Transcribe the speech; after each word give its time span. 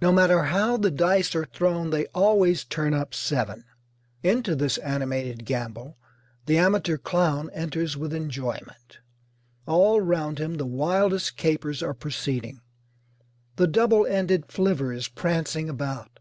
No 0.00 0.12
matter 0.12 0.44
how 0.44 0.78
the 0.78 0.90
dice 0.90 1.34
are 1.34 1.44
thrown 1.44 1.90
they 1.90 2.06
always 2.14 2.64
turn 2.64 2.94
up 2.94 3.12
seven. 3.12 3.64
Into 4.22 4.56
this 4.56 4.78
animated 4.78 5.44
gamble 5.44 5.98
the 6.46 6.56
amateur 6.56 6.96
clown 6.96 7.50
enters 7.50 7.94
with 7.94 8.14
enjoyment. 8.14 9.00
All 9.66 10.00
round 10.00 10.38
him 10.38 10.54
the 10.54 10.64
wildest 10.64 11.36
capers 11.36 11.82
are 11.82 11.92
proceeding. 11.92 12.62
The 13.56 13.66
double 13.66 14.06
ended 14.06 14.46
flivver 14.50 14.90
is 14.90 15.06
prancing 15.08 15.68
about. 15.68 16.18